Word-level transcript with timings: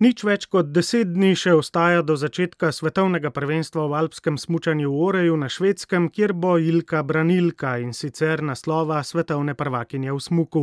Nič 0.00 0.22
več 0.24 0.46
kot 0.48 0.70
deset 0.72 1.10
dni 1.12 1.34
še 1.36 1.52
ostaja 1.58 2.00
do 2.00 2.14
začetka 2.16 2.70
svetovnega 2.72 3.28
prvenstva 3.36 3.82
v 3.84 3.98
alpskem 3.98 4.38
smučanju 4.40 4.88
v 4.88 5.00
Oreju 5.06 5.34
na 5.36 5.50
švedskem, 5.52 6.06
kjer 6.08 6.32
bo 6.32 6.54
Ilka 6.56 7.02
branilka 7.04 7.74
in 7.84 7.92
sicer 7.92 8.40
naslova 8.40 9.02
svetovne 9.04 9.52
prvakinje 9.52 10.14
v 10.16 10.22
smuku. 10.24 10.62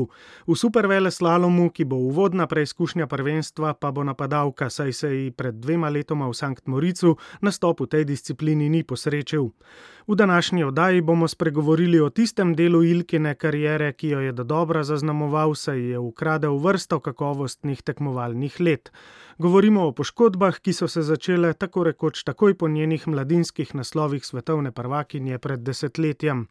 V 0.50 0.58
supervele 0.58 1.14
slalomu, 1.14 1.68
ki 1.70 1.86
bo 1.86 2.00
uvodna 2.10 2.48
preizkušnja 2.50 3.06
prvenstva, 3.06 3.76
pa 3.78 3.94
bo 3.94 4.02
napadalka, 4.02 4.72
saj 4.74 4.98
se 4.98 5.14
ji 5.14 5.30
pred 5.30 5.62
dvema 5.62 5.94
letoma 5.94 6.26
v 6.26 6.34
Sankt 6.34 6.66
Moricu 6.66 7.14
nastop 7.46 7.86
v 7.86 7.92
tej 7.94 8.10
disciplini 8.10 8.74
ni 8.74 8.82
posrečil. 8.82 9.54
V 10.08 10.16
današnji 10.16 10.64
oddaji 10.64 11.02
bomo 11.02 11.28
spregovorili 11.28 12.00
o 12.00 12.10
tistem 12.10 12.56
delu 12.56 12.82
Ilkine 12.84 13.36
kariere, 13.36 13.94
ki 13.94 14.08
jo 14.08 14.20
je 14.20 14.32
do 14.32 14.44
dobra 14.44 14.82
zaznamoval, 14.84 15.54
saj 15.54 15.78
je 15.78 16.00
ukradel 16.00 16.58
vrsto 16.58 17.00
kakovostnih 17.00 17.86
tekmovalnih 17.86 18.60
let. 18.60 18.90
Govorimo 19.38 19.84
o 19.86 19.92
poškodbah, 19.92 20.56
ki 20.60 20.74
so 20.74 20.88
se 20.90 21.02
začele 21.06 21.52
tako 21.54 21.84
rekoč 21.84 22.24
takoj 22.24 22.56
po 22.58 22.68
njenih 22.68 23.08
mladinskih 23.08 23.76
naslovih 23.76 24.26
svetovne 24.26 24.72
prvakinje 24.72 25.38
pred 25.38 25.60
desetletjem 25.60 26.48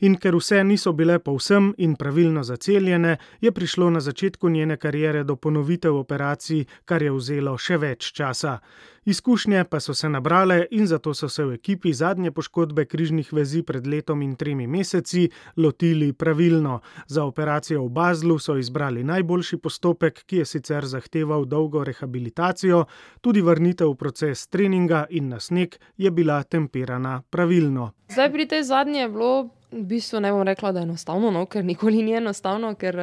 in 0.00 0.16
ker 0.16 0.36
vse 0.36 0.64
niso 0.64 0.92
bile 0.92 1.18
povsem 1.18 1.74
in 1.78 1.96
pravilno 1.96 2.42
zaceljene, 2.42 3.16
je 3.40 3.52
prišlo 3.52 3.90
na 3.90 4.00
začetku 4.00 4.48
njene 4.48 4.76
kariere 4.76 5.24
do 5.24 5.36
ponovitev 5.36 5.96
operacij, 5.96 6.64
kar 6.84 7.02
je 7.02 7.12
vzelo 7.12 7.56
še 7.58 7.76
več 7.76 8.12
časa. 8.12 8.58
Izkušnje 9.04 9.64
pa 9.64 9.80
so 9.80 9.94
se 9.94 10.08
nabrale 10.08 10.66
in 10.70 10.86
zato 10.86 11.14
so 11.14 11.28
se 11.28 11.44
v 11.44 11.52
ekipi 11.52 11.92
zadnje 11.92 12.30
poškodbe 12.30 12.84
križnih 12.84 13.32
vezi 13.32 13.62
pred 13.62 13.86
letom 13.86 14.22
in 14.22 14.36
tremi 14.36 14.66
meseci 14.66 15.30
lotili 15.56 16.12
pravilno. 16.12 16.80
Za 17.06 17.24
operacijo 17.24 17.84
v 17.84 17.88
Bazlu 17.88 18.38
so 18.38 18.56
izbrali 18.56 19.04
najboljši 19.04 19.56
postopek, 19.56 20.24
ki 20.26 20.36
je 20.36 20.44
sicer 20.44 20.86
zahteval 20.86 21.44
dolgo 21.44 21.84
rehabilitacijo, 21.84 22.84
tudi 23.20 23.40
vrnitev 23.40 23.88
v 23.88 23.96
proces 23.96 24.46
treninga 24.46 25.06
in 25.10 25.28
na 25.28 25.40
sneg 25.40 25.74
je 25.96 26.10
bila 26.10 26.42
tempirana 26.42 27.22
pravilno. 27.30 27.92
Zdaj 28.12 28.32
pri 28.32 28.46
tej 28.46 28.62
zadnji 28.62 28.98
je 28.98 29.08
bilo 29.08 29.59
v 29.70 29.84
bistvu 29.86 30.20
ne 30.20 30.32
bom 30.34 30.42
rekla, 30.46 30.72
da 30.72 30.82
je 30.82 30.88
enostavno, 30.88 31.30
no, 31.34 31.46
ker 31.46 31.64
nikoli 31.64 32.02
ni 32.02 32.16
enostavno, 32.18 32.74
ker 32.74 32.98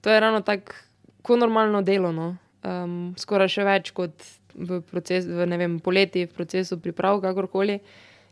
to 0.00 0.10
je 0.10 0.20
ravno 0.20 0.40
tako 0.46 0.76
kot 1.22 1.40
normalno 1.40 1.82
delo. 1.82 2.12
No. 2.12 2.34
Um, 2.64 3.12
skoraj 3.20 3.50
še 3.52 3.64
več 3.66 3.90
kot 3.96 4.14
v 4.54 4.80
procesu, 4.86 5.34
v 5.34 5.48
vem, 5.58 5.78
poleti, 5.82 6.24
v 6.28 6.36
procesu 6.36 6.78
priprav, 6.80 7.20
kakorkoli, 7.24 7.80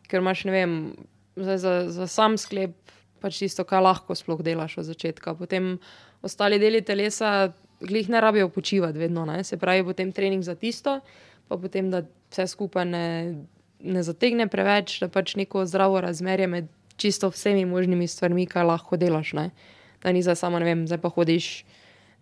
ker 0.09 0.23
imaš, 0.23 0.45
vem, 0.49 0.77
za, 1.35 1.57
za, 1.57 1.73
za 1.91 2.07
sam 2.07 2.37
sklep 2.39 2.77
pač 3.23 3.39
tisto, 3.39 3.63
kar 3.67 3.83
lahko 3.83 4.15
sploh 4.17 4.41
delaš 4.43 4.77
od 4.81 4.89
začetka. 4.89 5.35
Potem 5.39 5.77
ostali 6.25 6.59
deli 6.59 6.81
telesa, 6.83 7.53
glih 7.83 8.09
ne 8.11 8.19
rabijo 8.23 8.49
počivati 8.51 8.99
vedno, 8.99 9.25
ne. 9.25 9.43
se 9.43 9.57
pravi, 9.57 9.83
potem 9.83 10.11
trening 10.11 10.43
za 10.43 10.55
tisto, 10.55 10.99
pa 11.47 11.57
potem 11.59 11.91
da 11.91 12.03
vse 12.03 12.47
skupaj 12.51 12.85
ne, 12.87 13.07
ne 13.79 14.03
zategne 14.03 14.47
preveč, 14.51 14.97
da 15.03 15.11
pač 15.11 15.35
neko 15.39 15.65
zdravo 15.69 16.01
razmerje 16.03 16.47
med 16.47 16.71
čisto 16.97 17.29
vsemi 17.29 17.65
možnimi 17.65 18.07
stvarmi, 18.07 18.45
kaj 18.45 18.63
lahko 18.63 18.97
delaš. 18.97 19.33
Ne? 19.33 19.49
Da 20.03 20.11
ni 20.11 20.21
za 20.23 20.35
samo, 20.35 20.59
ne 20.59 20.65
vem, 20.65 20.87
zdaj 20.87 21.01
pa 21.01 21.09
hodiš 21.09 21.65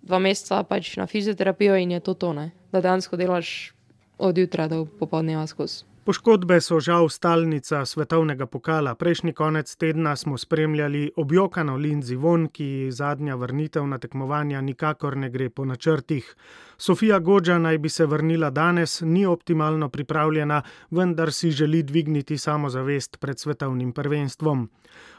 dva 0.01 0.19
meseca 0.19 0.63
pač 0.63 0.95
na 0.97 1.07
fizioterapijo 1.07 1.75
in 1.77 1.91
je 1.91 1.99
to 1.99 2.13
to, 2.13 2.33
ne? 2.33 2.51
da 2.71 2.81
dejansko 2.81 3.17
delaš 3.17 3.73
od 4.17 4.37
jutra 4.37 4.67
do 4.67 4.85
popoldneva 4.85 5.47
skozi. 5.47 5.83
Poškodbe 6.01 6.55
so 6.61 6.79
žal 6.81 7.09
stalnica 7.13 7.83
svetovnega 7.85 8.47
pokala. 8.49 8.95
Prejšnji 8.95 9.33
konec 9.37 9.75
tedna 9.75 10.15
smo 10.15 10.37
spremljali 10.37 11.11
objokano 11.15 11.75
Lindsay 11.77 12.17
Von, 12.17 12.47
ki 12.49 12.89
zadnja 12.91 13.35
vrnitev 13.35 13.85
na 13.85 13.99
tekmovanja 14.01 14.61
nikakor 14.61 15.17
ne 15.17 15.29
gre 15.29 15.49
po 15.49 15.65
načrtih. 15.65 16.35
Sofija 16.81 17.19
Gođa 17.19 17.57
naj 17.57 17.77
bi 17.77 17.89
se 17.89 18.05
vrnila 18.05 18.49
danes, 18.49 19.01
ni 19.01 19.25
optimalno 19.25 19.89
pripravljena, 19.89 20.61
vendar 20.89 21.33
si 21.33 21.51
želi 21.51 21.83
dvigniti 21.83 22.37
samozavest 22.37 23.19
pred 23.19 23.39
svetovnim 23.39 23.91
prvenstvom. 23.91 24.69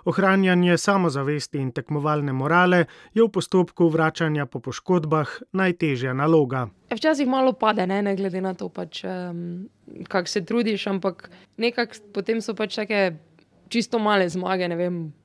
Ohranjanje 0.04 0.78
samozavesti 0.78 1.58
in 1.58 1.70
tekmovalne 1.72 2.32
morale 2.32 2.84
je 3.14 3.22
v 3.22 3.28
postopku 3.28 3.88
vračanja 3.88 4.46
po 4.46 4.60
poškodbah 4.60 5.38
najtežja 5.52 6.12
naloga. 6.12 6.66
Ja, 6.90 6.96
včasih 6.96 7.28
malo 7.28 7.52
pade, 7.52 7.86
ne, 7.86 8.02
ne 8.02 8.16
glede 8.16 8.40
na 8.40 8.54
to, 8.54 8.68
pač, 8.68 9.04
um, 9.04 9.68
kako 10.08 10.28
se 10.28 10.44
trudiš, 10.44 10.86
ampak 10.86 11.30
nekako 11.56 11.94
potem 12.12 12.42
so 12.42 12.58
pač 12.58 12.74
take 12.74 13.12
čisto 13.68 13.98
male 13.98 14.28
zmage. 14.28 14.66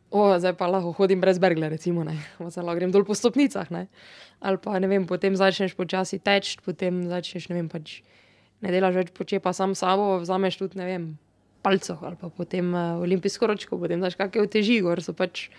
O, 0.08 0.40
zdaj 0.40 0.54
pa 0.56 0.70
lahko 0.72 0.94
hodim 0.96 1.20
brez 1.20 1.40
bergle, 1.40 1.68
recimo, 1.70 2.06
ne, 2.08 2.16
zelo 2.54 2.76
grem 2.78 2.94
dol 2.96 3.04
po 3.04 3.16
stopnicah. 3.18 3.68
Ne. 3.76 3.88
Ali 4.40 4.60
pa 4.64 4.80
ne 4.80 4.88
vem, 4.88 5.08
potem 5.08 5.36
začneš 5.36 5.76
počasi 5.76 6.22
teči, 6.24 6.62
potem 6.64 7.04
začneš 7.12 7.50
ne 7.52 7.60
vem, 7.60 7.68
pač 7.68 8.00
ne 8.64 8.72
delaš 8.72 8.96
več 8.96 9.12
počepa 9.18 9.52
sam 9.54 9.76
sabo, 9.76 10.16
vzameš 10.24 10.62
tudi 10.62 10.80
ne 10.80 10.88
vem, 10.88 11.10
palco 11.66 11.98
ali 12.08 12.16
pa 12.16 12.30
potem 12.32 12.72
uh, 12.72 13.02
olimpijsko 13.04 13.52
ročko, 13.52 13.82
potem 13.82 14.00
daš 14.02 14.16
kakšne 14.16 14.48
teži, 14.48 14.80
gor 14.86 15.04
so 15.04 15.14
pač 15.18 15.50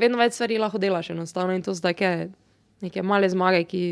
vedno 0.00 0.20
več 0.20 0.36
stvari 0.36 0.60
lahko 0.60 0.78
delaš 0.82 1.14
enostavno 1.16 1.56
in 1.56 1.64
to 1.64 1.74
zdaj 1.74 2.28
neke 2.84 3.02
male 3.02 3.28
zmage, 3.28 3.64
ki 3.64 3.82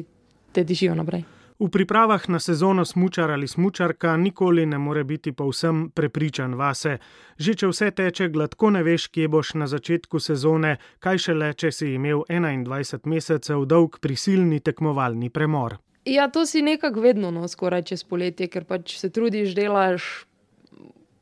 te 0.52 0.64
držijo 0.64 0.94
naprej. 0.98 1.24
V 1.58 1.66
pripravah 1.70 2.28
na 2.28 2.38
sezono 2.38 2.84
smočar 2.84 3.30
ali 3.30 3.48
smočarka 3.48 4.16
nikoli 4.16 4.66
ne 4.66 4.78
more 4.78 5.04
biti 5.04 5.32
povsem 5.32 5.90
prepričan 5.90 6.54
vase. 6.54 6.98
Že 7.38 7.54
če 7.54 7.66
vse 7.66 7.88
teče 7.90 8.28
gladko, 8.28 8.70
ne 8.70 8.82
veš, 8.86 9.08
kje 9.10 9.26
boš 9.28 9.54
na 9.58 9.66
začetku 9.66 10.20
sezone, 10.22 10.76
kaj 11.02 11.18
šele, 11.18 11.48
če 11.58 11.72
si 11.74 11.88
imel 11.96 12.22
21 12.30 13.10
mesecev 13.10 13.64
dolg 13.66 13.98
prisilni 13.98 14.60
tekmovalni 14.60 15.32
premor. 15.34 15.80
Ja, 16.06 16.28
to 16.30 16.46
si 16.46 16.62
nekako 16.62 17.02
vedno, 17.02 17.34
no, 17.34 17.48
skoraj 17.48 17.82
čez 17.90 18.06
poletje, 18.06 18.46
ker 18.46 18.62
pač 18.62 18.94
se 19.00 19.10
trudiš, 19.10 19.50
delaš, 19.58 20.06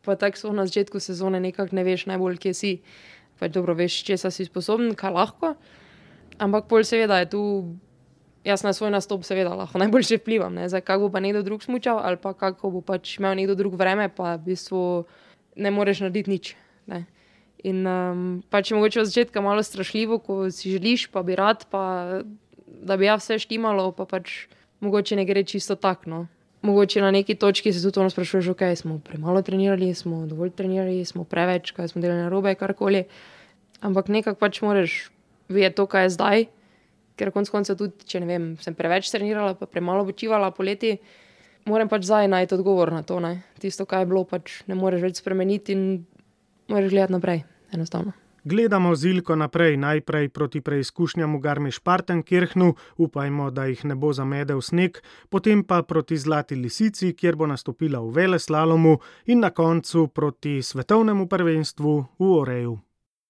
pa 0.04 0.20
tako 0.20 0.38
so 0.38 0.52
na 0.52 0.68
začetku 0.68 1.00
sezone 1.00 1.40
nekako 1.40 1.80
ne 1.80 1.86
veš 1.88 2.06
najbolj, 2.12 2.36
kje 2.44 2.54
si. 2.54 2.74
Pač 3.40 3.56
dobro 3.56 3.72
veš, 3.72 4.02
če 4.04 4.20
si 4.20 4.44
sposoben, 4.44 4.92
kaj 4.92 5.16
lahko. 5.16 5.56
Ampak 6.36 6.68
pol 6.68 6.84
seveda 6.84 7.24
je 7.24 7.32
tu 7.32 7.42
jaz 8.46 8.62
na 8.62 8.72
svoj 8.72 8.94
nastop, 8.94 9.24
seveda, 9.26 9.54
lahko 9.58 9.78
najboljše 9.82 10.20
vplivam. 10.22 10.58
Zdaj, 10.68 10.84
kako 10.86 11.08
bo 11.08 11.12
pa 11.18 11.20
nekdo 11.20 11.42
drug 11.42 11.62
smučal, 11.62 11.98
ali 11.98 12.16
pa 12.16 12.32
kako 12.32 12.70
bo 12.70 12.80
pač 12.80 13.18
imel 13.18 13.34
nekdo 13.34 13.58
drug 13.58 13.74
vreme, 13.74 14.08
pa 14.08 14.36
v 14.36 14.52
bistvu 14.52 14.82
ne 15.56 15.70
moreš 15.74 16.04
narediti 16.06 16.30
nič. 16.30 16.54
Ne. 16.86 17.04
In 17.66 17.82
um, 17.82 18.22
pač 18.50 18.70
je 18.70 18.78
mogoče 18.78 19.02
od 19.02 19.10
začetka 19.10 19.42
malo 19.42 19.62
strašljivo, 19.62 20.20
ko 20.22 20.46
si 20.50 20.70
želiš, 20.70 21.08
pa 21.10 21.24
bi 21.26 21.34
rad, 21.34 21.66
pa 21.70 22.22
da 22.66 22.96
bi 22.96 23.10
ja 23.10 23.16
vse 23.18 23.40
štimalo, 23.42 23.90
pa 23.96 24.06
pač 24.06 24.46
mogoče 24.80 25.18
ne 25.18 25.26
gre 25.26 25.42
čisto 25.42 25.74
tako. 25.74 26.10
No. 26.10 26.20
Mogoče 26.62 27.02
na 27.02 27.10
neki 27.10 27.34
točki 27.34 27.72
se 27.72 27.82
tudi 27.82 28.00
ono 28.00 28.10
sprašuješ, 28.10 28.54
ok, 28.54 28.62
smo 28.76 28.98
premalo 28.98 29.42
trenirali, 29.42 29.94
smo 29.94 30.26
dovolj 30.26 30.54
trenirali, 30.54 31.04
smo 31.04 31.24
preveč, 31.24 31.74
kaj 31.74 31.88
smo 31.88 32.02
delali 32.02 32.22
na 32.22 32.30
robe, 32.30 32.54
karkoli. 32.54 33.04
Ampak 33.80 34.08
nekako 34.08 34.38
pač 34.38 34.62
moraš 34.62 35.10
vedeti 35.48 35.76
to, 35.76 35.86
kaj 35.86 36.06
je 36.06 36.10
zdaj 36.10 36.46
ker 37.16 37.32
konec 37.34 37.50
koncev 37.52 37.78
tudi, 37.80 38.06
če 38.08 38.20
ne 38.22 38.28
vem, 38.28 38.50
sem 38.62 38.76
preveč 38.76 39.10
trenirala, 39.12 39.56
pa 39.58 39.68
premalo 39.70 40.04
počivala 40.08 40.52
poleti, 40.54 40.96
moram 41.66 41.90
pač 41.90 42.06
zdaj 42.08 42.30
najti 42.32 42.58
odgovor 42.58 42.92
na 42.94 43.02
to. 43.06 43.18
Ne. 43.24 43.40
Tisto, 43.62 43.88
kaj 43.88 44.04
je 44.04 44.12
bilo, 44.12 44.26
pač 44.28 44.60
ne 44.70 44.78
moreš 44.78 45.08
več 45.08 45.24
spremeniti 45.24 45.74
in 45.74 45.82
moraš 46.68 46.92
gledati 46.92 47.16
naprej, 47.16 47.42
enostavno. 47.74 48.14
Gledamo 48.46 48.92
zilko 48.94 49.34
naprej, 49.36 49.74
najprej 49.76 50.28
proti 50.30 50.60
preizkušnjam 50.62 51.34
v 51.34 51.40
Garmiš-Partenkirchnu, 51.42 52.76
upajmo, 52.96 53.50
da 53.50 53.64
jih 53.66 53.82
ne 53.90 53.96
bo 53.98 54.12
zamedel 54.14 54.62
sneg, 54.62 55.00
potem 55.34 55.64
pa 55.66 55.80
proti 55.82 56.14
Zlati 56.14 56.54
lisici, 56.54 57.10
kjer 57.18 57.34
bo 57.34 57.50
nastopila 57.50 57.98
v 58.06 58.14
Veleslalomu 58.14 59.00
in 59.26 59.42
na 59.42 59.50
koncu 59.50 60.06
proti 60.14 60.62
svetovnemu 60.62 61.26
prvenstvu 61.26 62.04
v 62.18 62.30
Oreju. 62.38 62.85